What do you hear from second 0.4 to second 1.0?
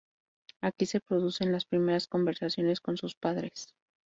Aquí se